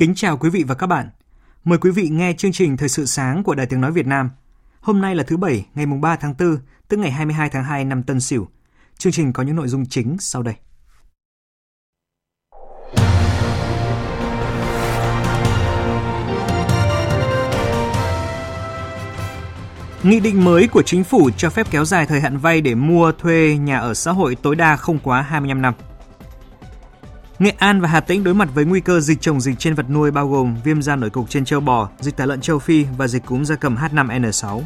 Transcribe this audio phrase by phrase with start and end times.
[0.00, 1.10] Kính chào quý vị và các bạn.
[1.64, 4.30] Mời quý vị nghe chương trình Thời sự sáng của Đài Tiếng Nói Việt Nam.
[4.80, 6.58] Hôm nay là thứ Bảy, ngày mùng 3 tháng 4,
[6.88, 8.48] tức ngày 22 tháng 2 năm Tân Sửu.
[8.98, 10.54] Chương trình có những nội dung chính sau đây.
[20.02, 23.12] Nghị định mới của chính phủ cho phép kéo dài thời hạn vay để mua
[23.12, 25.74] thuê nhà ở xã hội tối đa không quá 25 năm.
[27.40, 29.90] Nghệ An và Hà Tĩnh đối mặt với nguy cơ dịch trồng dịch trên vật
[29.90, 32.86] nuôi bao gồm viêm da nổi cục trên châu bò, dịch tả lợn châu Phi
[32.96, 34.62] và dịch cúm gia cầm H5N6.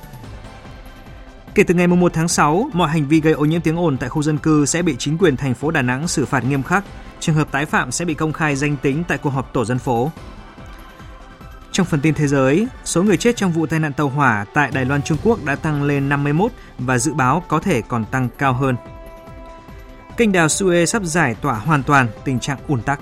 [1.54, 4.08] Kể từ ngày 1 tháng 6, mọi hành vi gây ô nhiễm tiếng ồn tại
[4.08, 6.84] khu dân cư sẽ bị chính quyền thành phố Đà Nẵng xử phạt nghiêm khắc.
[7.20, 9.78] Trường hợp tái phạm sẽ bị công khai danh tính tại cuộc họp tổ dân
[9.78, 10.10] phố.
[11.72, 14.70] Trong phần tin thế giới, số người chết trong vụ tai nạn tàu hỏa tại
[14.70, 18.28] Đài Loan Trung Quốc đã tăng lên 51 và dự báo có thể còn tăng
[18.38, 18.76] cao hơn.
[20.16, 23.00] Kênh đào Suez sắp giải tỏa hoàn toàn tình trạng ùn tắc.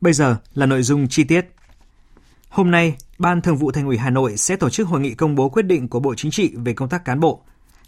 [0.00, 1.46] Bây giờ là nội dung chi tiết.
[2.48, 5.34] Hôm nay, Ban Thường vụ Thành ủy Hà Nội sẽ tổ chức hội nghị công
[5.34, 7.42] bố quyết định của Bộ Chính trị về công tác cán bộ.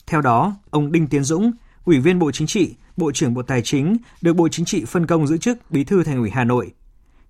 [0.07, 1.53] Theo đó, ông Đinh Tiến Dũng,
[1.85, 5.07] Ủy viên Bộ Chính trị, Bộ trưởng Bộ Tài chính được Bộ Chính trị phân
[5.07, 6.73] công giữ chức Bí thư Thành ủy Hà Nội.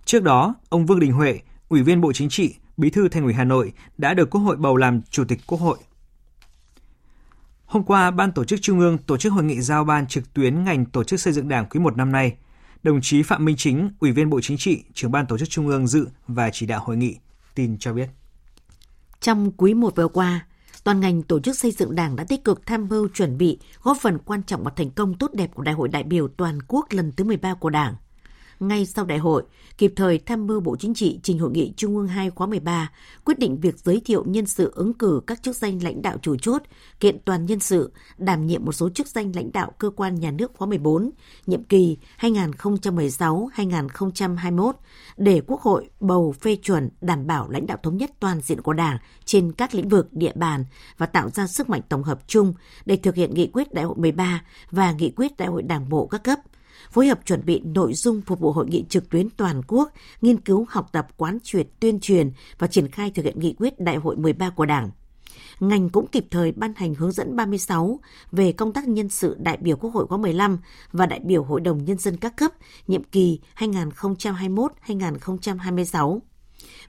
[0.04, 3.34] Trước đó, ông Vương Đình Huệ, Ủy viên Bộ Chính trị, Bí thư Thành ủy
[3.34, 5.78] Hà Nội đã được Quốc hội bầu làm Chủ tịch Quốc hội.
[7.66, 10.64] Hôm qua, Ban Tổ chức Trung ương tổ chức hội nghị giao ban trực tuyến
[10.64, 12.36] ngành tổ chức xây dựng Đảng quý 1 năm nay.
[12.82, 15.68] Đồng chí Phạm Minh Chính, Ủy viên Bộ Chính trị, trưởng Ban Tổ chức Trung
[15.68, 17.16] ương dự và chỉ đạo hội nghị.
[17.54, 18.08] Tin cho biết.
[19.20, 20.46] Trong quý 1 vừa qua,
[20.84, 23.96] toàn ngành tổ chức xây dựng Đảng đã tích cực tham mưu chuẩn bị, góp
[24.00, 26.86] phần quan trọng vào thành công tốt đẹp của Đại hội đại biểu toàn quốc
[26.90, 27.94] lần thứ 13 của Đảng–
[28.60, 29.42] ngay sau đại hội,
[29.78, 32.92] kịp thời tham mưu Bộ Chính trị trình hội nghị Trung ương 2 khóa 13,
[33.24, 36.36] quyết định việc giới thiệu nhân sự ứng cử các chức danh lãnh đạo chủ
[36.36, 36.62] chốt,
[37.00, 40.30] kiện toàn nhân sự, đảm nhiệm một số chức danh lãnh đạo cơ quan nhà
[40.30, 41.10] nước khóa 14,
[41.46, 44.72] nhiệm kỳ 2016-2021,
[45.16, 48.72] để Quốc hội bầu phê chuẩn đảm bảo lãnh đạo thống nhất toàn diện của
[48.72, 50.64] Đảng trên các lĩnh vực địa bàn
[50.98, 52.54] và tạo ra sức mạnh tổng hợp chung
[52.84, 56.06] để thực hiện nghị quyết đại hội 13 và nghị quyết đại hội đảng bộ
[56.06, 56.38] các cấp–
[56.90, 60.40] phối hợp chuẩn bị nội dung phục vụ hội nghị trực tuyến toàn quốc, nghiên
[60.40, 63.96] cứu học tập quán triệt tuyên truyền và triển khai thực hiện nghị quyết đại
[63.96, 64.90] hội 13 của Đảng.
[65.60, 68.00] Ngành cũng kịp thời ban hành hướng dẫn 36
[68.32, 70.58] về công tác nhân sự đại biểu Quốc hội khóa 15
[70.92, 72.52] và đại biểu Hội đồng Nhân dân các cấp
[72.86, 76.20] nhiệm kỳ 2021-2026.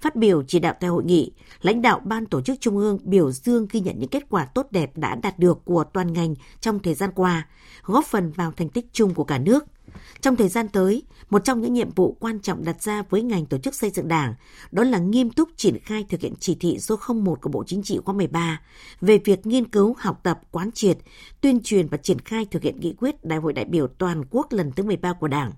[0.01, 3.31] Phát biểu chỉ đạo tại hội nghị, lãnh đạo Ban tổ chức Trung ương biểu
[3.31, 6.79] dương ghi nhận những kết quả tốt đẹp đã đạt được của toàn ngành trong
[6.79, 7.47] thời gian qua,
[7.83, 9.65] góp phần vào thành tích chung của cả nước–
[10.21, 13.45] trong thời gian tới, một trong những nhiệm vụ quan trọng đặt ra với ngành
[13.45, 14.33] tổ chức xây dựng Đảng
[14.71, 17.83] đó là nghiêm túc triển khai thực hiện chỉ thị số 01 của Bộ Chính
[17.83, 18.61] trị khóa 13
[19.01, 20.97] về việc nghiên cứu, học tập, quán triệt,
[21.41, 24.47] tuyên truyền và triển khai thực hiện nghị quyết Đại hội đại biểu toàn quốc
[24.51, 25.51] lần thứ 13 của Đảng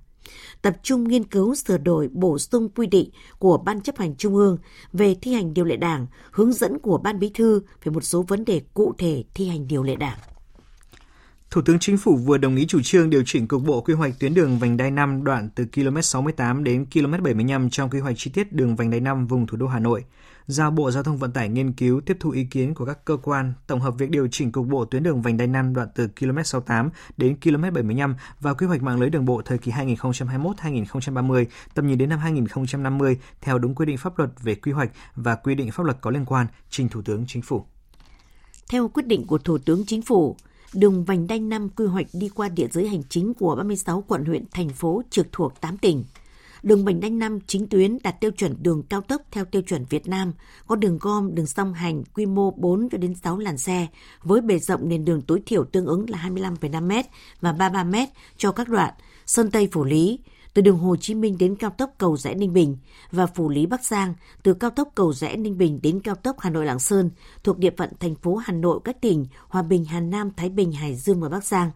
[0.62, 3.10] tập trung nghiên cứu sửa đổi bổ sung quy định
[3.40, 4.58] của Ban chấp hành Trung ương
[4.94, 8.22] về thi hành điều lệ Đảng, hướng dẫn của Ban Bí thư về một số
[8.22, 10.18] vấn đề cụ thể thi hành điều lệ Đảng.
[11.52, 14.20] Thủ tướng Chính phủ vừa đồng ý chủ trương điều chỉnh cục bộ quy hoạch
[14.20, 18.16] tuyến đường vành đai 5 đoạn từ km 68 đến km 75 trong quy hoạch
[18.18, 20.06] chi tiết đường vành đai 5 vùng thủ đô Hà Nội.
[20.48, 23.18] Giao Bộ Giao thông Vận tải nghiên cứu tiếp thu ý kiến của các cơ
[23.18, 26.08] quan, tổng hợp việc điều chỉnh cục bộ tuyến đường vành đai 5 đoạn từ
[26.20, 31.46] km 68 đến km 75 và quy hoạch mạng lưới đường bộ thời kỳ 2021-2030,
[31.74, 35.36] tầm nhìn đến năm 2050 theo đúng quy định pháp luật về quy hoạch và
[35.36, 37.66] quy định pháp luật có liên quan trình Thủ tướng Chính phủ.
[38.70, 40.36] Theo quyết định của Thủ tướng Chính phủ,
[40.74, 44.26] đường vành đai 5 quy hoạch đi qua địa giới hành chính của 36 quận
[44.26, 46.04] huyện, thành phố trực thuộc 8 tỉnh.
[46.64, 49.86] Đường vành đai 5 chính tuyến đạt tiêu chuẩn đường cao tốc theo tiêu chuẩn
[49.90, 50.34] Việt Nam,
[50.68, 53.88] có đường gom, đường song hành quy mô 4 cho đến 6 làn xe,
[54.24, 57.08] với bề rộng nền đường tối thiểu tương ứng là 25,5 m
[57.42, 57.96] và 33 m
[58.38, 58.94] cho các đoạn
[59.26, 60.20] Sơn Tây Phủ Lý,
[60.54, 62.78] từ đường Hồ Chí Minh đến cao tốc cầu rẽ Ninh Bình
[63.12, 64.14] và Phủ Lý Bắc Giang
[64.44, 67.10] từ cao tốc cầu rẽ Ninh Bình đến cao tốc Hà Nội Lạng Sơn
[67.44, 70.72] thuộc địa phận thành phố Hà Nội các tỉnh Hòa Bình, Hà Nam, Thái Bình,
[70.72, 71.72] Hải Dương và Bắc Giang.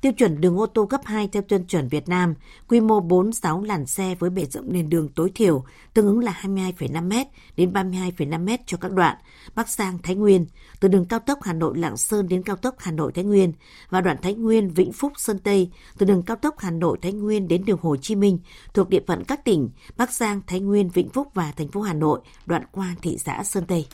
[0.00, 2.34] Tiêu chuẩn đường ô tô cấp 2 theo tiêu chuẩn Việt Nam,
[2.68, 5.64] quy mô 46 làn xe với bề rộng nền đường tối thiểu,
[5.94, 9.16] tương ứng là 22,5 m đến 32,5 m cho các đoạn
[9.54, 10.46] Bắc Giang Thái Nguyên,
[10.80, 13.52] từ đường cao tốc Hà Nội Lạng Sơn đến cao tốc Hà Nội Thái Nguyên
[13.90, 17.12] và đoạn Thái Nguyên Vĩnh Phúc Sơn Tây, từ đường cao tốc Hà Nội Thái
[17.12, 18.38] Nguyên đến đường Hồ Chí Minh
[18.74, 21.94] thuộc địa phận các tỉnh Bắc Giang, Thái Nguyên, Vĩnh Phúc và thành phố Hà
[21.94, 23.86] Nội, đoạn qua thị xã Sơn Tây.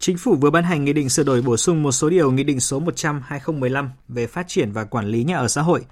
[0.00, 2.44] Chính phủ vừa ban hành nghị định sửa đổi bổ sung một số điều nghị
[2.44, 5.84] định số 100/2015 về phát triển và quản lý nhà ở xã hội.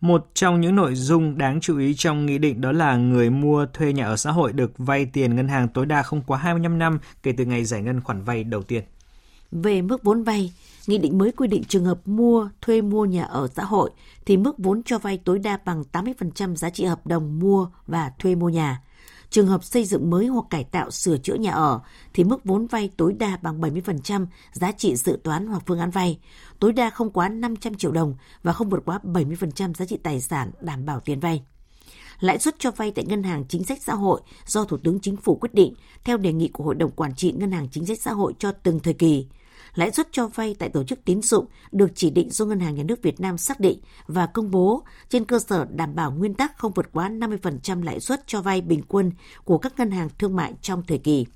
[0.00, 3.66] Một trong những nội dung đáng chú ý trong nghị định đó là người mua
[3.66, 6.78] thuê nhà ở xã hội được vay tiền ngân hàng tối đa không quá 25
[6.78, 8.84] năm kể từ ngày giải ngân khoản vay đầu tiên.
[9.52, 10.52] Về mức vốn vay,
[10.86, 13.90] nghị định mới quy định trường hợp mua, thuê mua nhà ở xã hội
[14.26, 18.12] thì mức vốn cho vay tối đa bằng 80% giá trị hợp đồng mua và
[18.18, 18.82] thuê mua nhà.
[19.30, 21.80] Trường hợp xây dựng mới hoặc cải tạo sửa chữa nhà ở
[22.14, 25.90] thì mức vốn vay tối đa bằng 70% giá trị dự toán hoặc phương án
[25.90, 26.18] vay,
[26.58, 30.20] tối đa không quá 500 triệu đồng và không vượt quá 70% giá trị tài
[30.20, 31.42] sản đảm bảo tiền vay.
[32.20, 35.16] Lãi suất cho vay tại ngân hàng chính sách xã hội do Thủ tướng Chính
[35.16, 35.74] phủ quyết định
[36.04, 38.52] theo đề nghị của Hội đồng Quản trị Ngân hàng Chính sách Xã hội cho
[38.52, 39.26] từng thời kỳ
[39.74, 42.74] lãi suất cho vay tại tổ chức tín dụng được chỉ định do Ngân hàng
[42.74, 44.84] Nhà nước Việt Nam xác định và công bố.
[45.08, 48.60] Trên cơ sở đảm bảo nguyên tắc không vượt quá 50% lãi suất cho vay
[48.60, 49.12] bình quân
[49.44, 51.26] của các ngân hàng thương mại trong thời kỳ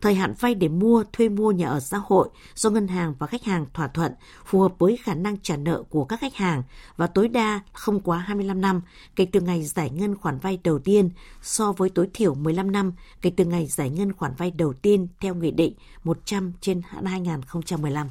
[0.00, 3.26] thời hạn vay để mua, thuê mua nhà ở xã hội do ngân hàng và
[3.26, 4.12] khách hàng thỏa thuận
[4.44, 6.62] phù hợp với khả năng trả nợ của các khách hàng
[6.96, 8.80] và tối đa không quá 25 năm
[9.16, 11.10] kể từ ngày giải ngân khoản vay đầu tiên
[11.42, 12.92] so với tối thiểu 15 năm
[13.22, 15.74] kể từ ngày giải ngân khoản vay đầu tiên theo Nghị định
[16.04, 18.08] 100 trên 2015.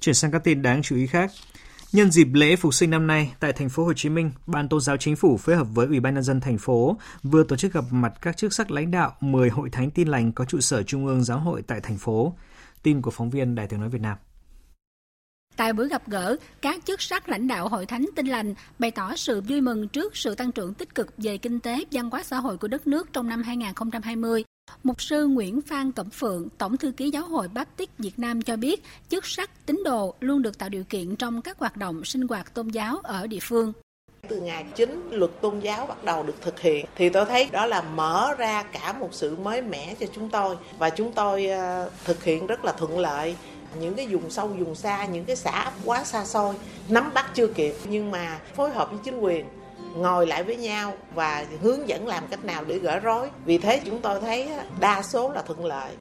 [0.00, 1.30] Chuyển sang các tin đáng chú ý khác.
[1.94, 4.80] Nhân dịp lễ Phục sinh năm nay tại thành phố Hồ Chí Minh, Ban Tôn
[4.80, 7.72] giáo Chính phủ phối hợp với Ủy ban nhân dân thành phố vừa tổ chức
[7.72, 10.82] gặp mặt các chức sắc lãnh đạo 10 hội thánh tin lành có trụ sở
[10.82, 12.34] Trung ương Giáo hội tại thành phố.
[12.82, 14.16] Tin của phóng viên Đài Tiếng nói Việt Nam.
[15.56, 19.16] Tại buổi gặp gỡ, các chức sắc lãnh đạo hội thánh tin lành bày tỏ
[19.16, 22.36] sự vui mừng trước sự tăng trưởng tích cực về kinh tế, văn hóa xã
[22.36, 24.44] hội của đất nước trong năm 2020
[24.84, 28.56] Mục sư Nguyễn Phan Cẩm Phượng, Tổng thư ký Giáo hội Baptist Việt Nam cho
[28.56, 32.28] biết, chức sắc tín đồ luôn được tạo điều kiện trong các hoạt động sinh
[32.28, 33.72] hoạt tôn giáo ở địa phương.
[34.28, 37.66] Từ ngày chính luật tôn giáo bắt đầu được thực hiện thì tôi thấy đó
[37.66, 40.56] là mở ra cả một sự mới mẻ cho chúng tôi.
[40.78, 43.36] Và chúng tôi ờ, thực hiện rất là thuận lợi.
[43.80, 46.54] Những cái vùng sâu vùng xa những cái xã ấp quá xa xôi
[46.88, 47.74] nắm bắt chưa kịp.
[47.88, 49.46] Nhưng mà phối hợp với chính quyền
[49.96, 53.28] ngồi lại với nhau và hướng dẫn làm cách nào để gỡ rối.
[53.44, 54.48] Vì thế chúng tôi thấy
[54.80, 55.92] đa số là thuận lợi.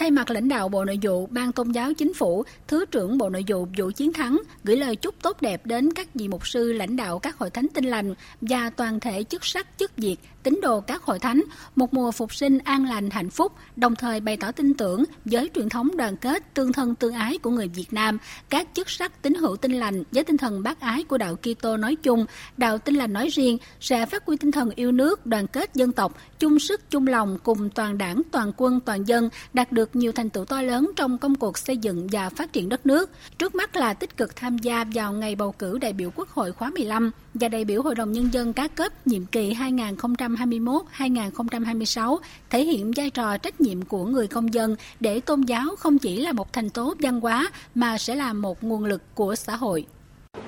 [0.00, 3.28] Thay mặt lãnh đạo Bộ Nội vụ, Ban Tôn giáo Chính phủ, Thứ trưởng Bộ
[3.28, 6.72] Nội vụ Vũ Chiến Thắng gửi lời chúc tốt đẹp đến các vị mục sư
[6.72, 10.60] lãnh đạo các hội thánh tinh lành và toàn thể chức sắc chức việc tín
[10.62, 11.42] đồ các hội thánh.
[11.76, 15.50] Một mùa phục sinh an lành hạnh phúc, đồng thời bày tỏ tin tưởng với
[15.54, 18.18] truyền thống đoàn kết tương thân tương ái của người Việt Nam,
[18.50, 21.76] các chức sắc tín hữu tinh lành với tinh thần bác ái của đạo Kitô
[21.76, 22.26] nói chung,
[22.56, 25.92] đạo tinh lành nói riêng sẽ phát huy tinh thần yêu nước, đoàn kết dân
[25.92, 30.12] tộc, chung sức chung lòng cùng toàn đảng, toàn quân, toàn dân đạt được nhiều
[30.12, 33.10] thành tựu to lớn trong công cuộc xây dựng và phát triển đất nước.
[33.38, 36.52] Trước mắt là tích cực tham gia vào ngày bầu cử đại biểu Quốc hội
[36.52, 42.18] khóa 15 và đại biểu Hội đồng Nhân dân các cấp nhiệm kỳ 2021-2026
[42.50, 46.20] thể hiện vai trò trách nhiệm của người công dân để tôn giáo không chỉ
[46.20, 49.86] là một thành tố văn hóa mà sẽ là một nguồn lực của xã hội.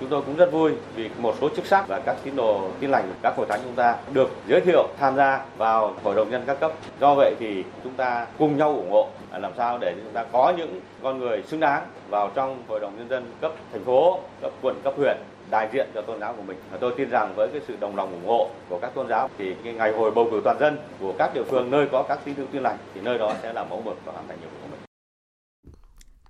[0.02, 2.90] Chúng tôi cũng rất vui vì một số chức sắc và các tín đồ tin
[2.90, 6.42] lành các hội thánh chúng ta được giới thiệu tham gia vào hội đồng nhân
[6.46, 6.72] các cấp.
[7.00, 10.24] Do vậy thì chúng ta cùng nhau ủng hộ à, làm sao để chúng ta
[10.32, 14.20] có những con người xứng đáng vào trong hội đồng nhân dân cấp thành phố,
[14.40, 15.16] cấp quận, cấp huyện
[15.50, 16.56] đại diện cho tôn giáo của mình.
[16.70, 19.30] Và tôi tin rằng với cái sự đồng lòng ủng hộ của các tôn giáo
[19.38, 22.18] thì cái ngày hội bầu cử toàn dân của các địa phương nơi có các
[22.24, 24.50] tín hữu tin lành thì nơi đó sẽ là mẫu mực và hoàn thành nhiệm
[24.50, 24.80] vụ của mình.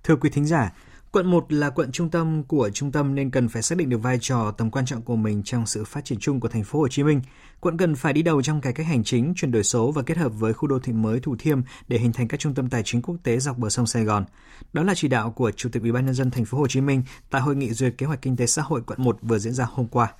[0.03, 0.69] Thưa quý thính giả,
[1.13, 3.97] Quận 1 là quận trung tâm của trung tâm nên cần phải xác định được
[3.97, 6.79] vai trò tầm quan trọng của mình trong sự phát triển chung của thành phố
[6.79, 7.21] Hồ Chí Minh.
[7.59, 10.17] Quận cần phải đi đầu trong cải cách hành chính, chuyển đổi số và kết
[10.17, 12.81] hợp với khu đô thị mới Thủ Thiêm để hình thành các trung tâm tài
[12.85, 14.25] chính quốc tế dọc bờ sông Sài Gòn.
[14.73, 16.81] Đó là chỉ đạo của Chủ tịch Ủy ban nhân dân thành phố Hồ Chí
[16.81, 19.53] Minh tại hội nghị duyệt kế hoạch kinh tế xã hội quận 1 vừa diễn
[19.53, 20.13] ra hôm qua.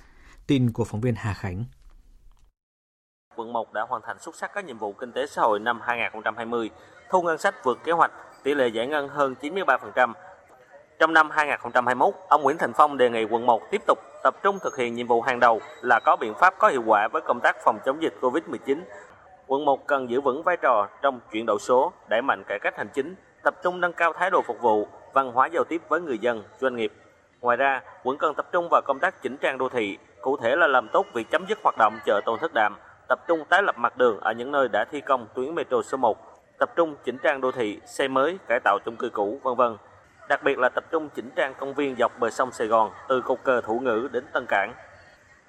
[0.46, 1.64] Tin của phóng viên Hà Khánh.
[3.36, 5.80] Quận 1 đã hoàn thành xuất sắc các nhiệm vụ kinh tế xã hội năm
[5.82, 6.70] 2020,
[7.10, 8.12] thu ngân sách vượt kế hoạch,
[8.44, 10.12] tỷ lệ giải ngân hơn 93%,
[10.98, 14.58] trong năm 2021, ông Nguyễn Thành Phong đề nghị quận 1 tiếp tục tập trung
[14.62, 17.40] thực hiện nhiệm vụ hàng đầu là có biện pháp có hiệu quả với công
[17.40, 18.78] tác phòng chống dịch COVID-19.
[19.46, 22.76] Quận 1 cần giữ vững vai trò trong chuyển đổi số, đẩy mạnh cải cách
[22.76, 26.00] hành chính, tập trung nâng cao thái độ phục vụ, văn hóa giao tiếp với
[26.00, 26.92] người dân, doanh nghiệp.
[27.40, 30.56] Ngoài ra, quận cần tập trung vào công tác chỉnh trang đô thị, cụ thể
[30.56, 32.76] là làm tốt việc chấm dứt hoạt động chợ Tôn Thất Đàm,
[33.08, 35.96] tập trung tái lập mặt đường ở những nơi đã thi công tuyến metro số
[35.96, 36.18] 1,
[36.58, 39.76] tập trung chỉnh trang đô thị, xây mới, cải tạo chung cư cũ, vân vân.
[40.28, 43.20] Đặc biệt là tập trung chỉnh trang công viên dọc bờ sông Sài Gòn từ
[43.20, 44.72] cột cờ Thủ Ngữ đến Tân Cảng.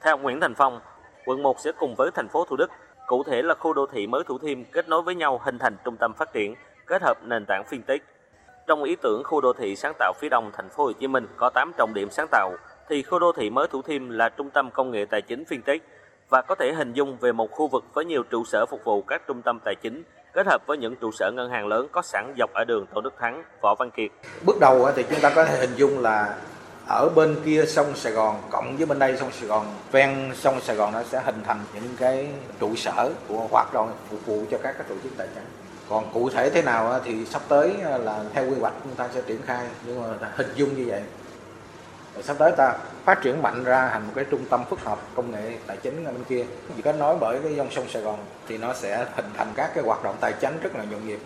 [0.01, 0.79] Theo Nguyễn Thành Phong,
[1.25, 2.71] quận 1 sẽ cùng với thành phố Thủ Đức,
[3.07, 5.75] cụ thể là khu đô thị mới Thủ Thiêm kết nối với nhau hình thành
[5.83, 6.55] trung tâm phát triển,
[6.85, 7.99] kết hợp nền tảng fintech.
[8.67, 11.27] Trong ý tưởng khu đô thị sáng tạo phía đông thành phố Hồ Chí Minh
[11.37, 12.51] có 8 trọng điểm sáng tạo,
[12.89, 15.79] thì khu đô thị mới Thủ Thiêm là trung tâm công nghệ tài chính fintech
[16.29, 19.01] và có thể hình dung về một khu vực với nhiều trụ sở phục vụ
[19.01, 20.03] các trung tâm tài chính
[20.35, 23.03] kết hợp với những trụ sở ngân hàng lớn có sẵn dọc ở đường Tôn
[23.03, 24.11] Đức Thắng, Võ Văn Kiệt.
[24.45, 26.35] Bước đầu thì chúng ta có thể hình dung là
[26.87, 30.61] ở bên kia sông Sài Gòn cộng với bên đây sông Sài Gòn ven sông
[30.61, 34.43] Sài Gòn nó sẽ hình thành những cái trụ sở của hoạt động phục vụ
[34.51, 35.43] cho các cái tổ chức tài chính
[35.89, 39.21] còn cụ thể thế nào thì sắp tới là theo quy hoạch chúng ta sẽ
[39.21, 41.01] triển khai nhưng mà hình dung như vậy
[42.13, 42.73] rồi sắp tới ta
[43.05, 46.05] phát triển mạnh ra thành một cái trung tâm phức hợp công nghệ tài chính
[46.05, 46.45] ở bên kia
[46.75, 49.71] chỉ có nói bởi cái dòng sông Sài Gòn thì nó sẽ hình thành các
[49.75, 51.19] cái hoạt động tài chính rất là nhộn nhịp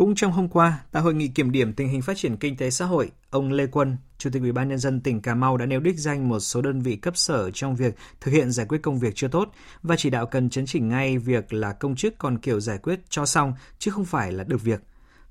[0.00, 2.70] cũng trong hôm qua, tại hội nghị kiểm điểm tình hình phát triển kinh tế
[2.70, 5.66] xã hội, ông Lê Quân, Chủ tịch Ủy ban nhân dân tỉnh Cà Mau đã
[5.66, 8.82] nêu đích danh một số đơn vị cấp sở trong việc thực hiện giải quyết
[8.82, 9.48] công việc chưa tốt
[9.82, 13.00] và chỉ đạo cần chấn chỉnh ngay việc là công chức còn kiểu giải quyết
[13.08, 14.80] cho xong chứ không phải là được việc.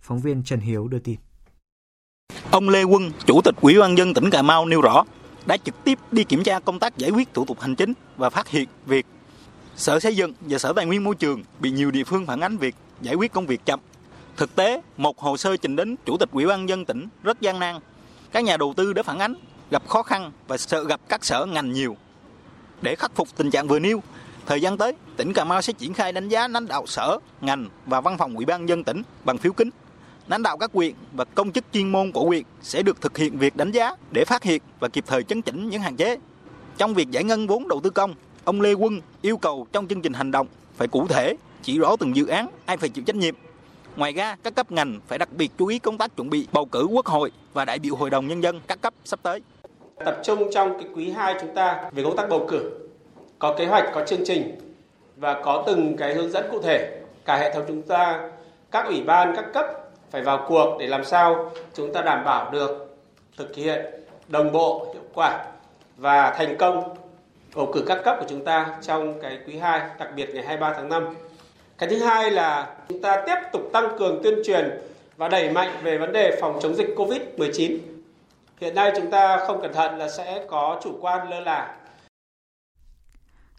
[0.02, 1.20] Phóng viên Trần Hiếu đưa tin.
[2.52, 5.04] Ông Lê Quân, Chủ tịch Ủy ban dân tỉnh Cà Mau nêu rõ,
[5.46, 8.30] đã trực tiếp đi kiểm tra công tác giải quyết thủ tục hành chính và
[8.30, 9.06] phát hiện việc
[9.76, 12.58] Sở Xây dựng và Sở Tài nguyên Môi trường bị nhiều địa phương phản ánh
[12.58, 13.80] việc giải quyết công việc chậm.
[14.38, 17.60] Thực tế, một hồ sơ trình đến Chủ tịch Ủy ban dân tỉnh rất gian
[17.60, 17.80] nan.
[18.32, 19.34] Các nhà đầu tư đã phản ánh
[19.72, 21.98] gặp khó khăn và sợ gặp các sở ngành nhiều.
[22.82, 24.04] Để khắc phục tình trạng vừa nêu,
[24.46, 27.70] thời gian tới, tỉnh Cà Mau sẽ triển khai đánh giá lãnh đạo sở, ngành
[27.86, 29.70] và văn phòng Ủy ban dân tỉnh bằng phiếu kính
[30.30, 33.38] lãnh đạo các huyện và công chức chuyên môn của huyện sẽ được thực hiện
[33.38, 36.18] việc đánh giá để phát hiện và kịp thời chấn chỉnh những hạn chế.
[36.78, 40.02] Trong việc giải ngân vốn đầu tư công, ông Lê Quân yêu cầu trong chương
[40.02, 43.16] trình hành động phải cụ thể, chỉ rõ từng dự án ai phải chịu trách
[43.16, 43.36] nhiệm.
[43.96, 46.66] Ngoài ra, các cấp ngành phải đặc biệt chú ý công tác chuẩn bị bầu
[46.66, 49.42] cử quốc hội và đại biểu hội đồng nhân dân các cấp sắp tới.
[50.06, 52.72] Tập trung trong cái quý 2 chúng ta về công tác bầu cử,
[53.40, 54.56] có kế hoạch, có chương trình
[55.18, 57.02] và có từng cái hướng dẫn cụ thể.
[57.26, 58.30] Cả hệ thống chúng ta,
[58.72, 59.66] các ủy ban, các cấp
[60.12, 62.98] phải vào cuộc để làm sao chúng ta đảm bảo được
[63.38, 63.86] thực hiện
[64.28, 65.46] đồng bộ hiệu quả
[65.98, 66.96] và thành công
[67.56, 70.74] bầu cử các cấp của chúng ta trong cái quý 2, đặc biệt ngày 23
[70.74, 71.16] tháng 5.
[71.78, 74.80] Cái thứ hai là chúng ta tiếp tục tăng cường tuyên truyền
[75.18, 77.78] và đẩy mạnh về vấn đề phòng chống dịch COVID-19.
[78.62, 81.76] Hiện nay chúng ta không cẩn thận là sẽ có chủ quan lơ là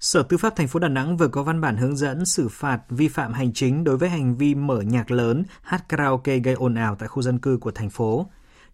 [0.00, 2.80] Sở Tư pháp thành phố Đà Nẵng vừa có văn bản hướng dẫn xử phạt
[2.88, 6.74] vi phạm hành chính đối với hành vi mở nhạc lớn, hát karaoke gây ồn
[6.74, 8.26] ào tại khu dân cư của thành phố.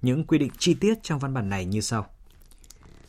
[0.02, 2.06] Những quy định chi tiết trong văn bản này như sau.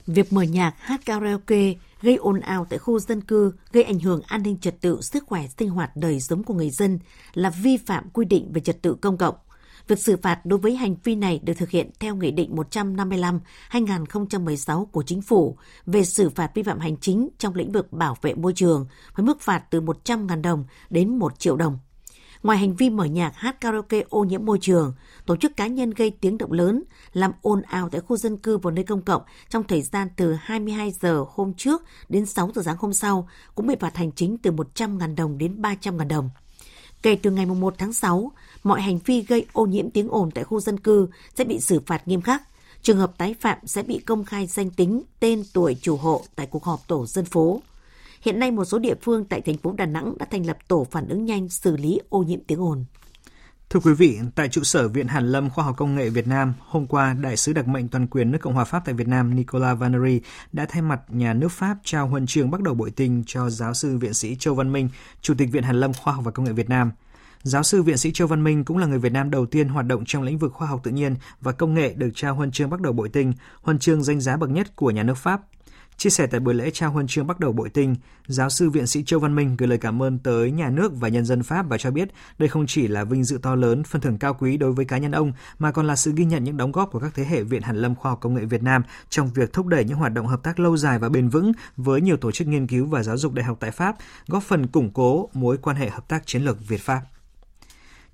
[0.07, 4.21] Việc mở nhạc, hát karaoke gây ồn ào tại khu dân cư, gây ảnh hưởng
[4.27, 6.99] an ninh trật tự, sức khỏe, sinh hoạt đời sống của người dân
[7.33, 9.35] là vi phạm quy định về trật tự công cộng.
[9.87, 12.55] Việc xử phạt đối với hành vi này được thực hiện theo Nghị định
[13.71, 18.17] 155-2016 của Chính phủ về xử phạt vi phạm hành chính trong lĩnh vực bảo
[18.21, 21.79] vệ môi trường với mức phạt từ 100.000 đồng đến 1 triệu đồng.
[22.43, 24.93] Ngoài hành vi mở nhạc hát karaoke ô nhiễm môi trường,
[25.25, 28.57] tổ chức cá nhân gây tiếng động lớn, làm ồn ào tại khu dân cư
[28.57, 32.61] và nơi công cộng trong thời gian từ 22 giờ hôm trước đến 6 giờ
[32.65, 36.29] sáng hôm sau cũng bị phạt hành chính từ 100.000 đồng đến 300.000 đồng.
[37.01, 38.31] Kể từ ngày 1 tháng 6,
[38.63, 41.81] mọi hành vi gây ô nhiễm tiếng ồn tại khu dân cư sẽ bị xử
[41.85, 42.43] phạt nghiêm khắc.
[42.81, 46.45] Trường hợp tái phạm sẽ bị công khai danh tính, tên, tuổi chủ hộ tại
[46.45, 47.61] cuộc họp tổ dân phố.
[48.21, 50.87] Hiện nay một số địa phương tại thành phố Đà Nẵng đã thành lập tổ
[50.91, 52.85] phản ứng nhanh xử lý ô nhiễm tiếng ồn.
[53.69, 56.53] Thưa quý vị, tại trụ sở Viện Hàn Lâm Khoa học Công nghệ Việt Nam,
[56.59, 59.35] hôm qua, Đại sứ đặc mệnh toàn quyền nước Cộng hòa Pháp tại Việt Nam
[59.35, 60.21] Nicolas Vanery
[60.53, 63.73] đã thay mặt nhà nước Pháp trao huân chương bắt đầu bội tinh cho giáo
[63.73, 64.89] sư viện sĩ Châu Văn Minh,
[65.21, 66.91] Chủ tịch Viện Hàn Lâm Khoa học và Công nghệ Việt Nam.
[67.43, 69.85] Giáo sư viện sĩ Châu Văn Minh cũng là người Việt Nam đầu tiên hoạt
[69.85, 72.69] động trong lĩnh vực khoa học tự nhiên và công nghệ được trao huân chương
[72.69, 75.41] bắt đầu bội tinh, huân chương danh giá bậc nhất của nhà nước Pháp
[75.97, 77.95] Chia sẻ tại buổi lễ trao huân chương bắt đầu bội tinh,
[78.27, 81.07] giáo sư viện sĩ Châu Văn Minh gửi lời cảm ơn tới nhà nước và
[81.07, 84.01] nhân dân Pháp và cho biết đây không chỉ là vinh dự to lớn, phần
[84.01, 86.57] thưởng cao quý đối với cá nhân ông, mà còn là sự ghi nhận những
[86.57, 88.83] đóng góp của các thế hệ Viện Hàn Lâm Khoa học Công nghệ Việt Nam
[89.09, 92.01] trong việc thúc đẩy những hoạt động hợp tác lâu dài và bền vững với
[92.01, 93.95] nhiều tổ chức nghiên cứu và giáo dục đại học tại Pháp,
[94.27, 97.01] góp phần củng cố mối quan hệ hợp tác chiến lược Việt-Pháp.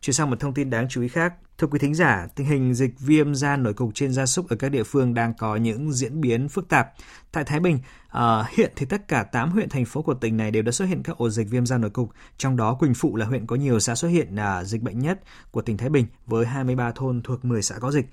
[0.03, 1.33] Chuyển sang một thông tin đáng chú ý khác.
[1.57, 4.55] Thưa quý thính giả, tình hình dịch viêm da nổi cục trên gia súc ở
[4.55, 6.93] các địa phương đang có những diễn biến phức tạp.
[7.31, 10.51] Tại Thái Bình, uh, hiện thì tất cả 8 huyện thành phố của tỉnh này
[10.51, 13.15] đều đã xuất hiện các ổ dịch viêm da nổi cục, trong đó Quỳnh Phụ
[13.15, 15.19] là huyện có nhiều xã xuất hiện uh, dịch bệnh nhất
[15.51, 18.05] của tỉnh Thái Bình với 23 thôn thuộc 10 xã có dịch.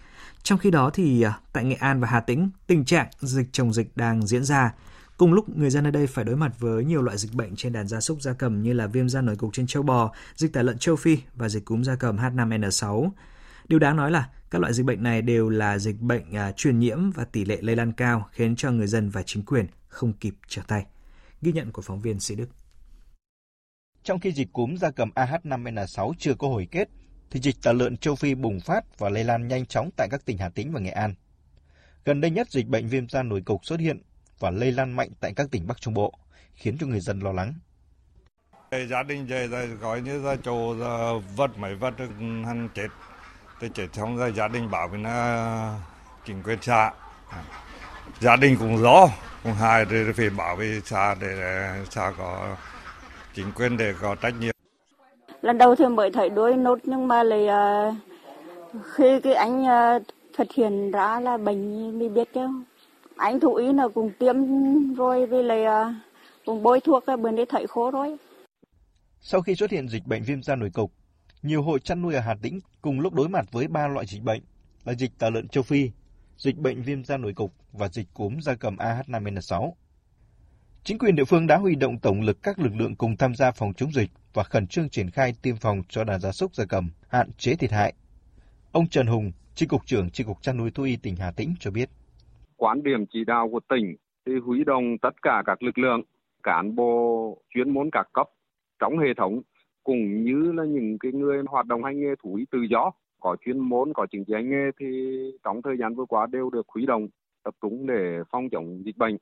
[0.43, 3.73] Trong khi đó thì uh, tại Nghệ An và Hà Tĩnh, tình trạng dịch chồng
[3.73, 4.73] dịch đang diễn ra.
[5.21, 7.73] Cùng lúc, người dân ở đây phải đối mặt với nhiều loại dịch bệnh trên
[7.73, 10.53] đàn gia súc gia cầm như là viêm da nổi cục trên châu bò, dịch
[10.53, 13.11] tả lợn châu Phi và dịch cúm gia cầm H5N6.
[13.69, 16.79] Điều đáng nói là các loại dịch bệnh này đều là dịch bệnh à, truyền
[16.79, 20.13] nhiễm và tỷ lệ lây lan cao khiến cho người dân và chính quyền không
[20.13, 20.87] kịp trở tay.
[21.43, 22.49] Ghi nhận của phóng viên Sĩ Đức.
[24.03, 26.89] Trong khi dịch cúm gia cầm AH5N6 chưa có hồi kết,
[27.31, 30.25] thì dịch tả lợn châu Phi bùng phát và lây lan nhanh chóng tại các
[30.25, 31.15] tỉnh Hà Tĩnh và Nghệ An.
[32.05, 34.03] Gần đây nhất, dịch bệnh viêm da nổi cục xuất hiện
[34.41, 36.13] và lây lan mạnh tại các tỉnh Bắc Trung Bộ,
[36.55, 37.55] khiến cho người dân lo lắng.
[38.89, 40.75] Gia đình về rồi gọi như là chỗ
[41.37, 41.95] vật mấy vật
[42.47, 42.89] hắn chết.
[43.61, 45.13] Thì chết xong rồi gia đình bảo với nó
[46.27, 46.93] chính quyền xã.
[48.21, 49.09] Gia đình cũng rõ,
[49.43, 52.57] cũng hai thì phải bảo với xã để xã có
[53.35, 54.55] chính quyền để có trách nhiệm.
[55.43, 57.47] Lần đầu thì mới thấy đuôi nốt nhưng mà lại
[58.95, 59.65] khi cái anh
[60.37, 62.49] phát hiện ra là bệnh mới biết chứ
[63.21, 64.35] anh thú ý là cùng tiêm
[64.95, 66.01] rồi vì lại à,
[66.47, 68.17] cùng bôi thuốc cái bên đấy thấy khô rồi.
[69.21, 70.93] Sau khi xuất hiện dịch bệnh viêm da nổi cục,
[71.43, 74.23] nhiều hộ chăn nuôi ở Hà Tĩnh cùng lúc đối mặt với ba loại dịch
[74.23, 74.43] bệnh
[74.85, 75.91] là dịch tả lợn châu Phi,
[76.37, 79.73] dịch bệnh viêm da nổi cục và dịch cúm da cầm AH5N6.
[80.85, 83.51] Chính quyền địa phương đã huy động tổng lực các lực lượng cùng tham gia
[83.51, 86.65] phòng chống dịch và khẩn trương triển khai tiêm phòng cho đàn gia súc gia
[86.65, 87.95] cầm, hạn chế thiệt hại.
[88.73, 91.55] Ông Trần Hùng, Chi cục trưởng Chi cục chăn nuôi thú y tỉnh Hà Tĩnh
[91.61, 91.91] cho biết
[92.61, 96.03] quan điểm chỉ đạo của tỉnh thì huy động tất cả các lực lượng,
[96.43, 98.29] cán bộ, chuyên môn các cấp
[98.79, 99.43] trong hệ thống,
[99.85, 102.91] cũng như là những cái người hoạt động hành nghề thú y tự do,
[103.21, 104.87] có chuyên môn, có chứng chỉ hành nghề thì
[105.45, 107.09] trong thời gian vừa qua đều được huy động
[107.45, 109.17] tập trung để phòng chống dịch bệnh.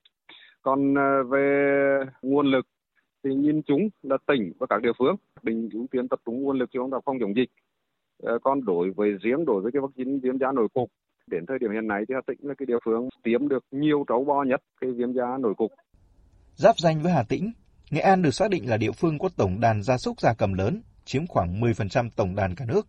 [0.63, 2.67] Còn à, về nguồn lực
[3.25, 6.59] thì nhìn chúng là tỉnh và các địa phương định ưu tiên tập trung nguồn
[6.59, 7.51] lực cho công tác phòng chống dịch.
[8.23, 10.91] À, còn đối với riêng đối với cái vaccine viêm da nổi cục
[11.31, 14.05] Đến thời điểm hiện nay thì Hà Tĩnh là cái địa phương tiêm được nhiều
[14.09, 15.73] trâu bò nhất cái viêm da nổi cục.
[16.55, 17.53] Giáp danh với Hà Tĩnh,
[17.91, 20.55] Nghệ An được xác định là địa phương có tổng đàn gia súc gia cầm
[20.55, 22.87] lớn, chiếm khoảng 10% tổng đàn cả nước.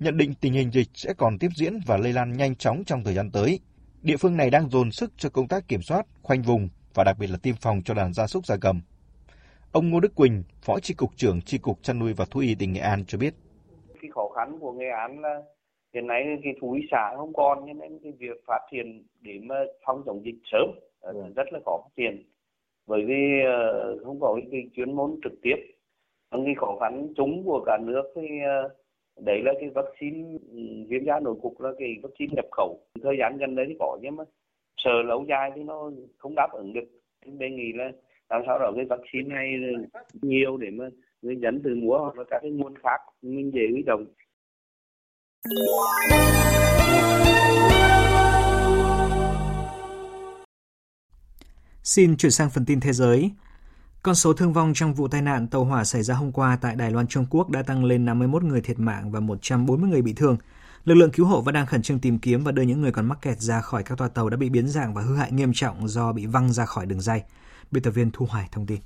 [0.00, 3.04] Nhận định tình hình dịch sẽ còn tiếp diễn và lây lan nhanh chóng trong
[3.04, 3.60] thời gian tới.
[4.02, 7.16] Địa phương này đang dồn sức cho công tác kiểm soát, khoanh vùng và đặc
[7.18, 8.80] biệt là tiêm phòng cho đàn gia súc gia cầm.
[9.72, 12.54] Ông Ngô Đức Quỳnh, Phó Chi cục trưởng Chi cục chăn nuôi và thú y
[12.54, 13.34] tỉnh Nghệ An cho biết.
[14.02, 15.42] Cái khó khăn của Nghệ An là
[15.94, 19.38] hiện nay cái thú y xã không còn cho nên cái việc phát triển để
[19.42, 20.70] mà phòng chống dịch sớm
[21.00, 21.22] ừ.
[21.36, 22.22] rất là khó phát triển.
[22.86, 25.56] Bởi vì uh, không có cái, chuyên môn trực tiếp.
[26.30, 28.72] Còn cái khó khăn chung của cả nước thì uh,
[29.24, 32.80] đấy là cái vaccine ừ, viêm da nổi cục là cái vaccine nhập khẩu.
[33.02, 34.24] Thời gian gần đây thì có nhưng mà
[34.76, 36.88] sợ lâu dài thì nó không đáp ứng được.
[37.26, 37.92] Đề nghị là
[38.30, 39.54] làm sao đó cái vaccine này
[40.22, 40.88] nhiều để mà
[41.22, 44.04] người dân từ mua hoặc là các cái nguồn khác mình dễ huy động
[51.82, 53.30] Xin chuyển sang phần tin thế giới.
[54.02, 56.76] Con số thương vong trong vụ tai nạn tàu hỏa xảy ra hôm qua tại
[56.76, 60.12] Đài Loan, Trung Quốc đã tăng lên 51 người thiệt mạng và 140 người bị
[60.12, 60.36] thương.
[60.84, 63.06] Lực lượng cứu hộ vẫn đang khẩn trương tìm kiếm và đưa những người còn
[63.06, 65.52] mắc kẹt ra khỏi các toa tàu đã bị biến dạng và hư hại nghiêm
[65.54, 67.22] trọng do bị văng ra khỏi đường dây.
[67.70, 68.80] Biên tập viên Thu Hoài thông tin.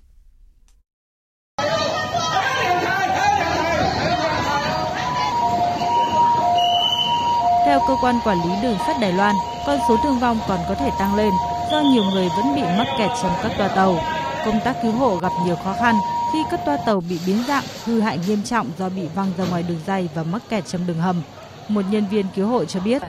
[7.89, 9.35] Cơ quan quản lý đường sắt Đài Loan,
[9.67, 11.31] con số thương vong còn có thể tăng lên
[11.71, 13.97] do nhiều người vẫn bị mắc kẹt trong các toa tàu.
[14.45, 15.95] Công tác cứu hộ gặp nhiều khó khăn
[16.33, 19.45] khi các toa tàu bị biến dạng, hư hại nghiêm trọng do bị văng ra
[19.51, 21.23] ngoài đường dây và mắc kẹt trong đường hầm.
[21.69, 23.03] Một nhân viên cứu hộ cho biết.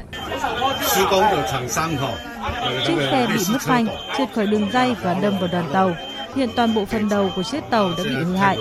[2.88, 5.91] Chiếc xe bị mất phanh, trượt khỏi đường dây và đâm vào đoàn tàu.
[6.36, 8.57] Hiện toàn bộ phần đầu của chiếc tàu đã bị hư hại.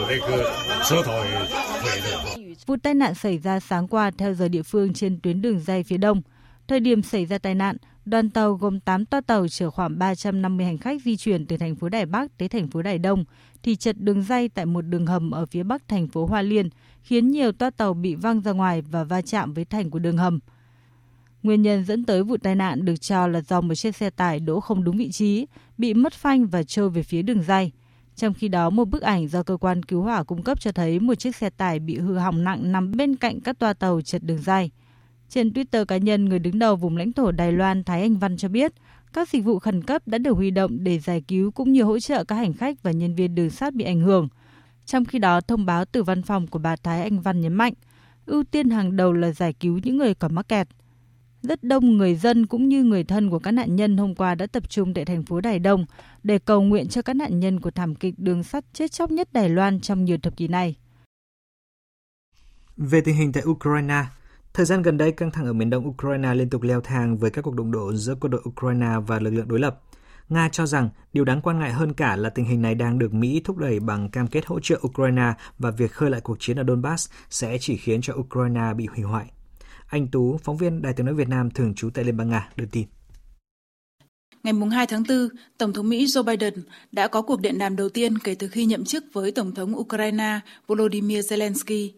[2.66, 5.82] Vụ tai nạn xảy ra sáng qua theo giờ địa phương trên tuyến đường dây
[5.82, 6.22] phía đông.
[6.68, 10.66] Thời điểm xảy ra tai nạn, đoàn tàu gồm 8 toa tàu chở khoảng 350
[10.66, 13.24] hành khách di chuyển từ thành phố Đài Bắc tới thành phố Đài Đông
[13.62, 16.68] thì chật đường dây tại một đường hầm ở phía bắc thành phố Hoa Liên,
[17.02, 20.16] khiến nhiều toa tàu bị văng ra ngoài và va chạm với thành của đường
[20.16, 20.38] hầm.
[21.42, 24.40] Nguyên nhân dẫn tới vụ tai nạn được cho là do một chiếc xe tải
[24.40, 25.46] đỗ không đúng vị trí,
[25.78, 27.72] bị mất phanh và trôi về phía đường dây.
[28.16, 31.00] Trong khi đó, một bức ảnh do cơ quan cứu hỏa cung cấp cho thấy
[31.00, 34.22] một chiếc xe tải bị hư hỏng nặng nằm bên cạnh các toa tàu chật
[34.22, 34.70] đường dây.
[35.28, 38.36] Trên Twitter cá nhân, người đứng đầu vùng lãnh thổ Đài Loan Thái Anh Văn
[38.36, 38.72] cho biết,
[39.12, 42.00] các dịch vụ khẩn cấp đã được huy động để giải cứu cũng như hỗ
[42.00, 44.28] trợ các hành khách và nhân viên đường sắt bị ảnh hưởng.
[44.86, 47.72] Trong khi đó, thông báo từ văn phòng của bà Thái Anh Văn nhấn mạnh,
[48.26, 50.68] ưu tiên hàng đầu là giải cứu những người còn mắc kẹt.
[51.42, 54.46] Rất đông người dân cũng như người thân của các nạn nhân hôm qua đã
[54.46, 55.86] tập trung tại thành phố Đài Đông
[56.22, 59.28] để cầu nguyện cho các nạn nhân của thảm kịch đường sắt chết chóc nhất
[59.32, 60.76] Đài Loan trong nhiều thập kỷ này.
[62.76, 64.04] Về tình hình tại Ukraine,
[64.54, 67.30] thời gian gần đây căng thẳng ở miền đông Ukraine liên tục leo thang với
[67.30, 69.80] các cuộc đụng độ giữa quân đội Ukraine và lực lượng đối lập.
[70.28, 73.14] Nga cho rằng điều đáng quan ngại hơn cả là tình hình này đang được
[73.14, 76.56] Mỹ thúc đẩy bằng cam kết hỗ trợ Ukraine và việc khơi lại cuộc chiến
[76.56, 79.26] ở Donbass sẽ chỉ khiến cho Ukraine bị hủy hoại.
[79.92, 82.48] Anh Tú, phóng viên Đài tiếng nói Việt Nam thường trú tại Liên bang Nga,
[82.56, 82.86] đưa tin.
[84.42, 85.28] Ngày 2 tháng 4,
[85.58, 86.54] Tổng thống Mỹ Joe Biden
[86.92, 89.76] đã có cuộc điện đàm đầu tiên kể từ khi nhậm chức với Tổng thống
[89.76, 91.90] Ukraine Volodymyr Zelensky.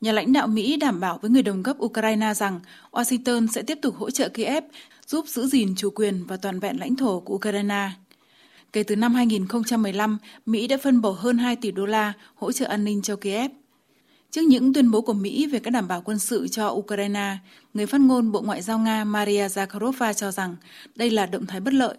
[0.00, 3.78] Nhà lãnh đạo Mỹ đảm bảo với người đồng cấp Ukraine rằng Washington sẽ tiếp
[3.82, 4.64] tục hỗ trợ Kiev
[5.06, 7.90] giúp giữ gìn chủ quyền và toàn vẹn lãnh thổ của Ukraine.
[8.72, 12.66] Kể từ năm 2015, Mỹ đã phân bổ hơn 2 tỷ đô la hỗ trợ
[12.66, 13.50] an ninh cho Kiev.
[14.30, 17.36] Trước những tuyên bố của Mỹ về các đảm bảo quân sự cho Ukraine,
[17.74, 20.56] người phát ngôn Bộ Ngoại giao Nga Maria Zakharova cho rằng
[20.94, 21.96] đây là động thái bất lợi.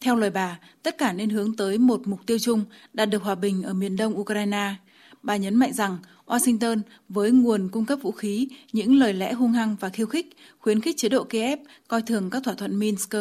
[0.00, 3.34] Theo lời bà, tất cả nên hướng tới một mục tiêu chung đạt được hòa
[3.34, 4.74] bình ở miền đông Ukraine.
[5.22, 9.52] Bà nhấn mạnh rằng Washington với nguồn cung cấp vũ khí, những lời lẽ hung
[9.52, 13.14] hăng và khiêu khích, khuyến khích chế độ Kiev coi thường các thỏa thuận Minsk.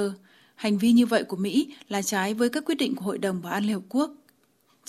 [0.55, 3.41] Hành vi như vậy của Mỹ là trái với các quyết định của Hội đồng
[3.41, 4.11] Bảo an Liên Hợp Quốc.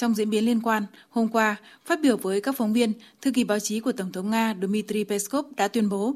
[0.00, 3.44] Trong diễn biến liên quan, hôm qua, phát biểu với các phóng viên, thư ký
[3.44, 6.14] báo chí của Tổng thống Nga Dmitry Peskov đã tuyên bố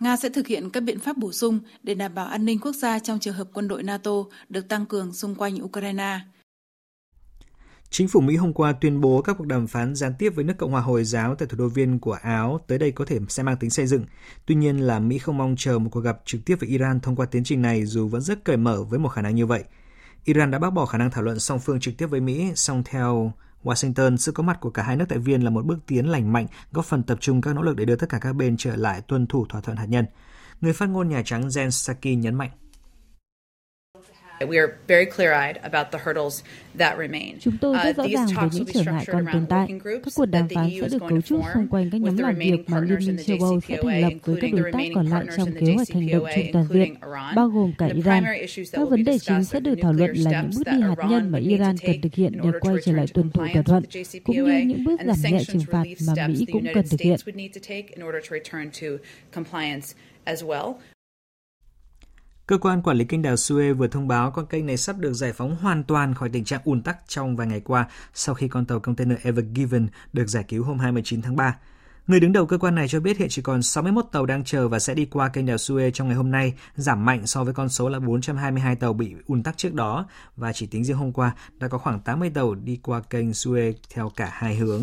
[0.00, 2.72] Nga sẽ thực hiện các biện pháp bổ sung để đảm bảo an ninh quốc
[2.72, 4.10] gia trong trường hợp quân đội NATO
[4.48, 6.20] được tăng cường xung quanh Ukraine.
[7.90, 10.54] Chính phủ Mỹ hôm qua tuyên bố các cuộc đàm phán gián tiếp với nước
[10.58, 13.42] Cộng hòa Hồi giáo tại thủ đô Viên của Áo tới đây có thể sẽ
[13.42, 14.04] mang tính xây dựng.
[14.46, 17.16] Tuy nhiên là Mỹ không mong chờ một cuộc gặp trực tiếp với Iran thông
[17.16, 19.64] qua tiến trình này dù vẫn rất cởi mở với một khả năng như vậy.
[20.24, 22.82] Iran đã bác bỏ khả năng thảo luận song phương trực tiếp với Mỹ, song
[22.84, 23.32] theo
[23.64, 26.32] Washington, sự có mặt của cả hai nước tại Viên là một bước tiến lành
[26.32, 28.76] mạnh, góp phần tập trung các nỗ lực để đưa tất cả các bên trở
[28.76, 30.06] lại tuân thủ thỏa thuận hạt nhân.
[30.60, 32.50] Người phát ngôn Nhà Trắng Jen Psaki nhấn mạnh.
[37.40, 39.68] Chúng tôi rất rõ ràng về những trở ngại còn tồn tại.
[39.84, 42.80] Các cuộc đàm phán sẽ được cấu trúc xung quanh các nhóm làm việc mà
[42.80, 45.74] Liên minh châu Âu sẽ thành lập với các đối tác còn lại trong kế
[45.74, 46.94] hoạch hành động chung toàn diện,
[47.36, 48.24] bao gồm cả Iran.
[48.72, 51.38] Các vấn đề chính sẽ được thảo luận là những bước đi hạt nhân mà
[51.38, 53.84] Iran cần thực hiện để quay trở lại tuân thủ thỏa thuận,
[54.24, 57.16] cũng như những bước giảm nhẹ trừng phạt mà Mỹ cũng cần thực hiện.
[62.52, 65.12] Cơ quan quản lý kênh đào Suez vừa thông báo con kênh này sắp được
[65.12, 68.48] giải phóng hoàn toàn khỏi tình trạng ùn tắc trong vài ngày qua sau khi
[68.48, 71.56] con tàu container Ever Given được giải cứu hôm 29 tháng 3.
[72.06, 74.68] Người đứng đầu cơ quan này cho biết hiện chỉ còn 61 tàu đang chờ
[74.68, 77.54] và sẽ đi qua kênh đào Suez trong ngày hôm nay, giảm mạnh so với
[77.54, 81.12] con số là 422 tàu bị ùn tắc trước đó và chỉ tính riêng hôm
[81.12, 84.82] qua đã có khoảng 80 tàu đi qua kênh Suez theo cả hai hướng.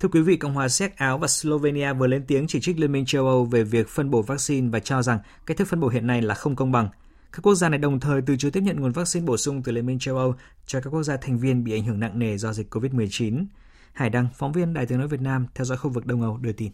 [0.00, 2.92] Thưa quý vị, Cộng hòa Séc, Áo và Slovenia vừa lên tiếng chỉ trích Liên
[2.92, 5.88] minh châu Âu về việc phân bổ vaccine và cho rằng cách thức phân bổ
[5.88, 6.88] hiện nay là không công bằng.
[7.32, 9.72] Các quốc gia này đồng thời từ chối tiếp nhận nguồn vaccine bổ sung từ
[9.72, 10.34] Liên minh châu Âu
[10.66, 13.44] cho các quốc gia thành viên bị ảnh hưởng nặng nề do dịch COVID-19.
[13.92, 16.36] Hải Đăng, phóng viên Đài tiếng nói Việt Nam theo dõi khu vực Đông Âu
[16.36, 16.72] đưa tin.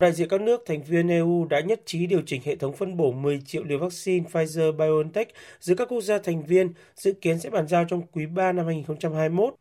[0.00, 2.96] Đại diện các nước thành viên EU đã nhất trí điều chỉnh hệ thống phân
[2.96, 5.26] bổ 10 triệu liều vaccine Pfizer-BioNTech
[5.60, 8.66] giữa các quốc gia thành viên, dự kiến sẽ bàn giao trong quý 3 năm
[8.66, 9.54] 2021.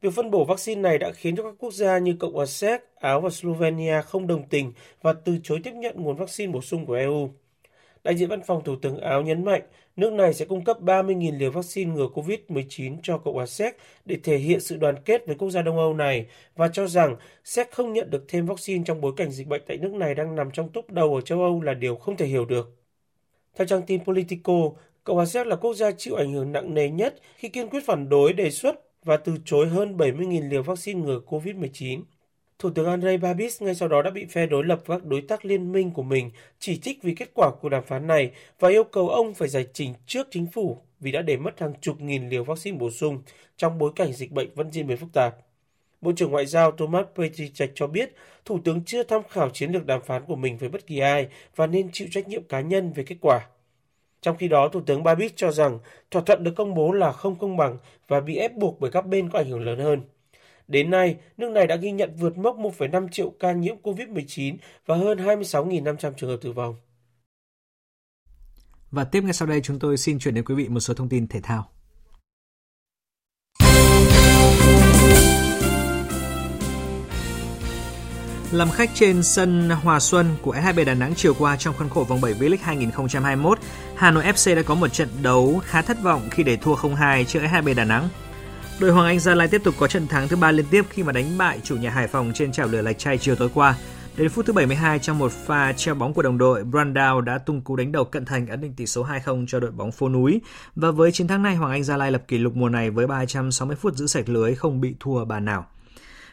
[0.00, 2.80] Việc phân bổ vaccine này đã khiến cho các quốc gia như Cộng hòa Séc,
[2.94, 6.86] Áo và Slovenia không đồng tình và từ chối tiếp nhận nguồn vaccine bổ sung
[6.86, 7.30] của EU.
[8.04, 9.62] Đại diện văn phòng Thủ tướng Áo nhấn mạnh
[9.96, 14.16] nước này sẽ cung cấp 30.000 liều vaccine ngừa COVID-19 cho Cộng hòa Séc để
[14.24, 17.70] thể hiện sự đoàn kết với quốc gia Đông Âu này và cho rằng Séc
[17.70, 20.50] không nhận được thêm vaccine trong bối cảnh dịch bệnh tại nước này đang nằm
[20.50, 22.76] trong top đầu ở châu Âu là điều không thể hiểu được.
[23.56, 24.70] Theo trang tin Politico,
[25.04, 27.84] Cộng hòa Séc là quốc gia chịu ảnh hưởng nặng nề nhất khi kiên quyết
[27.86, 32.02] phản đối đề xuất và từ chối hơn 70.000 liều vaccine ngừa COVID-19.
[32.58, 35.44] Thủ tướng Andrei Babis ngay sau đó đã bị phe đối lập các đối tác
[35.44, 38.84] liên minh của mình chỉ trích vì kết quả của đàm phán này và yêu
[38.84, 42.28] cầu ông phải giải trình trước chính phủ vì đã để mất hàng chục nghìn
[42.28, 43.22] liều vaccine bổ sung
[43.56, 45.36] trong bối cảnh dịch bệnh vẫn diễn biến phức tạp.
[46.00, 49.86] Bộ trưởng Ngoại giao Thomas Petrichek cho biết Thủ tướng chưa tham khảo chiến lược
[49.86, 52.92] đàm phán của mình với bất kỳ ai và nên chịu trách nhiệm cá nhân
[52.92, 53.46] về kết quả.
[54.20, 55.78] Trong khi đó, Thủ tướng Babis cho rằng
[56.10, 57.78] thỏa thuận được công bố là không công bằng
[58.08, 60.02] và bị ép buộc bởi các bên có ảnh hưởng lớn hơn.
[60.68, 64.56] Đến nay, nước này đã ghi nhận vượt mốc 1,5 triệu ca nhiễm COVID-19
[64.86, 66.74] và hơn 26.500 trường hợp tử vong.
[68.90, 71.08] Và tiếp ngay sau đây chúng tôi xin chuyển đến quý vị một số thông
[71.08, 71.68] tin thể thao.
[78.52, 82.04] Làm khách trên sân Hòa Xuân của SHB Đà Nẵng chiều qua trong khuôn khổ
[82.04, 83.58] vòng 7 V-League 2021,
[84.00, 87.24] Hà Nội FC đã có một trận đấu khá thất vọng khi để thua 0-2
[87.24, 88.08] trước SHB Đà Nẵng.
[88.78, 91.02] Đội Hoàng Anh Gia Lai tiếp tục có trận thắng thứ ba liên tiếp khi
[91.02, 93.74] mà đánh bại chủ nhà Hải Phòng trên chảo lửa Lạch Tray chiều tối qua.
[94.16, 97.60] Đến phút thứ 72 trong một pha treo bóng của đồng đội, Brandao đã tung
[97.60, 100.40] cú đánh đầu cận thành ấn định tỷ số 2-0 cho đội bóng phố núi.
[100.76, 103.06] Và với chiến thắng này, Hoàng Anh Gia Lai lập kỷ lục mùa này với
[103.06, 105.66] 360 phút giữ sạch lưới không bị thua bàn nào.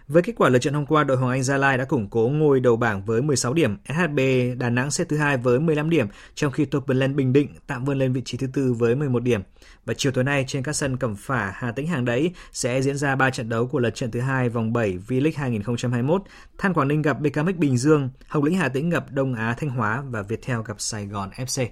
[0.07, 2.29] Với kết quả lượt trận hôm qua, đội Hoàng Anh Gia Lai đã củng cố
[2.29, 4.19] ngôi đầu bảng với 16 điểm, SHB
[4.57, 7.97] Đà Nẵng xếp thứ hai với 15 điểm, trong khi Topland Bình Định tạm vươn
[7.97, 9.41] lên vị trí thứ tư với 11 điểm.
[9.85, 12.97] Và chiều tối nay trên các sân Cẩm Phả, Hà Tĩnh Hàng Đẫy sẽ diễn
[12.97, 16.21] ra 3 trận đấu của lượt trận thứ hai vòng 7 V-League 2021.
[16.57, 19.69] Than Quảng Ninh gặp BKMX Bình Dương, Hồng Lĩnh Hà Tĩnh gặp Đông Á Thanh
[19.69, 21.67] Hóa và Viettel gặp Sài Gòn FC.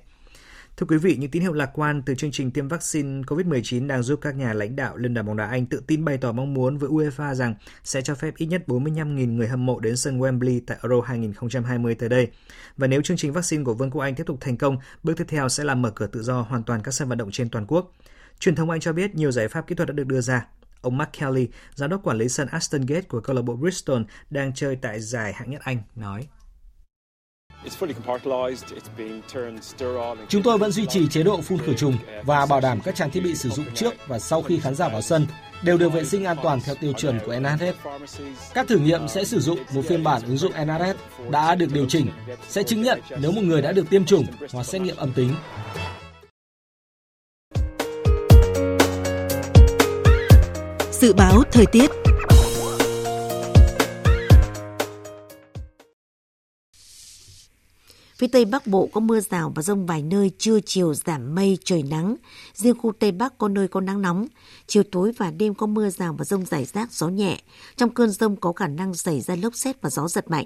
[0.78, 4.04] Thưa quý vị, những tín hiệu lạc quan từ chương trình tiêm vaccine COVID-19 đang
[4.04, 6.54] giúp các nhà lãnh đạo Liên đoàn bóng đá Anh tự tin bày tỏ mong
[6.54, 10.20] muốn với UEFA rằng sẽ cho phép ít nhất 45.000 người hâm mộ đến sân
[10.20, 12.28] Wembley tại Euro 2020 tới đây.
[12.78, 15.26] Và nếu chương trình vaccine của Vương quốc Anh tiếp tục thành công, bước tiếp
[15.28, 17.66] theo sẽ là mở cửa tự do hoàn toàn các sân vận động trên toàn
[17.68, 17.92] quốc.
[18.40, 20.48] Truyền thông Anh cho biết nhiều giải pháp kỹ thuật đã được đưa ra.
[20.82, 24.02] Ông Mark Kelly, giám đốc quản lý sân Aston Gate của câu lạc bộ Bristol
[24.30, 26.28] đang chơi tại giải hạng nhất Anh, nói.
[30.30, 33.12] Chúng tôi vẫn duy trì chế độ phun khử trùng và bảo đảm các trang
[33.12, 35.28] thiết bị sử dụng trước và sau khi khán giả vào sân
[35.64, 37.88] đều được vệ sinh an toàn theo tiêu chuẩn của NHS.
[38.54, 40.96] Các thử nghiệm sẽ sử dụng một phiên bản ứng dụng NHS
[41.30, 42.08] đã được điều chỉnh,
[42.50, 45.34] sẽ chứng nhận nếu một người đã được tiêm chủng hoặc xét nghiệm âm tính.
[50.92, 51.92] Dự báo thời tiết
[58.18, 61.58] Phía Tây Bắc Bộ có mưa rào và rông vài nơi, trưa chiều giảm mây,
[61.64, 62.16] trời nắng.
[62.54, 64.28] Riêng khu Tây Bắc có nơi có nắng nóng.
[64.68, 67.42] Chiều tối và đêm có mưa rào và rông rải rác, gió nhẹ.
[67.76, 70.46] Trong cơn rông có khả năng xảy ra lốc xét và gió giật mạnh.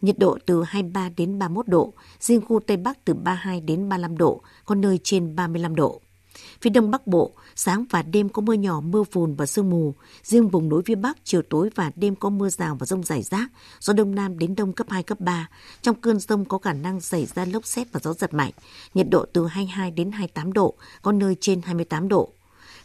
[0.00, 4.18] Nhiệt độ từ 23 đến 31 độ, riêng khu Tây Bắc từ 32 đến 35
[4.18, 6.00] độ, có nơi trên 35 độ.
[6.64, 9.94] Phía Đông Bắc Bộ, sáng và đêm có mưa nhỏ, mưa phùn và sương mù.
[10.22, 13.22] Riêng vùng núi phía Bắc, chiều tối và đêm có mưa rào và rông rải
[13.22, 13.48] rác,
[13.80, 15.48] gió Đông Nam đến Đông cấp 2, cấp 3.
[15.82, 18.52] Trong cơn rông có khả năng xảy ra lốc xét và gió giật mạnh.
[18.94, 22.30] Nhiệt độ từ 22 đến 28 độ, có nơi trên 28 độ.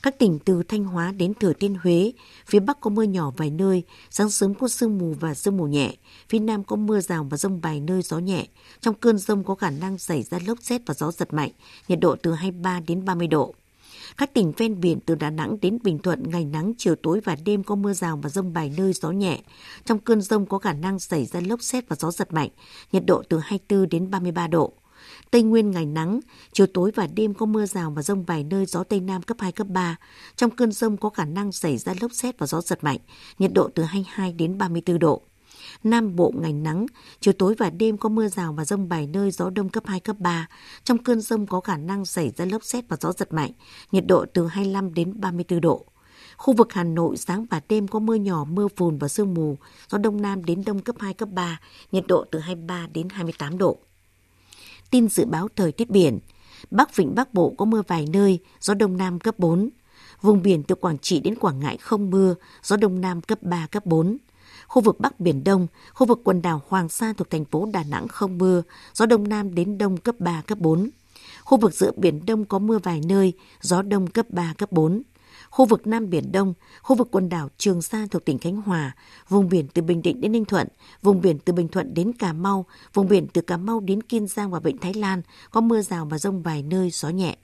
[0.04, 2.12] Các tỉnh từ Thanh Hóa đến Thừa Thiên Huế,
[2.46, 5.68] phía Bắc có mưa nhỏ vài nơi, sáng sớm có sương mù và sương mù
[5.68, 5.96] nhẹ,
[6.30, 8.48] phía Nam có mưa rào và rông vài nơi gió nhẹ.
[8.82, 11.52] Trong cơn rông có khả năng xảy ra lốc xét và gió giật mạnh,
[11.88, 13.56] nhiệt độ từ 23 đến 30 độ.
[14.18, 17.36] Các tỉnh ven biển từ Đà Nẵng đến Bình Thuận ngày nắng, chiều tối và
[17.46, 19.40] đêm có mưa rào và rông vài nơi gió nhẹ.
[19.86, 22.50] Trong cơn rông có khả năng xảy ra lốc xét và gió giật mạnh,
[22.92, 24.74] nhiệt độ từ 24 đến 33 độ.
[25.32, 26.20] Tây Nguyên ngày nắng,
[26.54, 29.38] chiều tối và đêm có mưa rào và rông vài nơi gió Tây Nam cấp
[29.40, 29.96] 2, cấp 3.
[30.36, 33.00] Trong cơn rông có khả năng xảy ra lốc xét và gió giật mạnh,
[33.40, 35.22] nhiệt độ từ 22 đến 34 độ.
[35.84, 36.86] Nam Bộ ngày nắng,
[37.20, 40.00] chiều tối và đêm có mưa rào và rông vài nơi gió đông cấp 2,
[40.00, 40.48] cấp 3.
[40.84, 43.52] Trong cơn rông có khả năng xảy ra lốc xét và gió giật mạnh,
[43.92, 45.86] nhiệt độ từ 25 đến 34 độ.
[46.38, 49.58] Khu vực Hà Nội sáng và đêm có mưa nhỏ, mưa phùn và sương mù,
[49.90, 51.60] gió đông nam đến đông cấp 2, cấp 3,
[51.92, 53.78] nhiệt độ từ 23 đến 28 độ.
[54.92, 56.20] Tin dự báo thời tiết biển.
[56.72, 59.70] Bắc Vịnh Bắc Bộ có mưa vài nơi, gió đông nam cấp 4.
[60.22, 63.68] Vùng biển từ Quảng Trị đến Quảng Ngãi không mưa, gió đông nam cấp 3,
[63.68, 64.18] cấp 4
[64.70, 67.84] khu vực Bắc Biển Đông, khu vực quần đảo Hoàng Sa thuộc thành phố Đà
[67.84, 68.62] Nẵng không mưa,
[68.94, 70.90] gió Đông Nam đến Đông cấp 3, cấp 4.
[71.44, 75.02] Khu vực giữa Biển Đông có mưa vài nơi, gió Đông cấp 3, cấp 4.
[75.50, 78.96] Khu vực Nam Biển Đông, khu vực quần đảo Trường Sa thuộc tỉnh Khánh Hòa,
[79.30, 80.68] vùng biển từ Bình Định đến Ninh Thuận,
[81.02, 84.28] vùng biển từ Bình Thuận đến Cà Mau, vùng biển từ Cà Mau đến Kiên
[84.28, 87.38] Giang và Vịnh Thái Lan có mưa rào và rông vài nơi, gió nhẹ.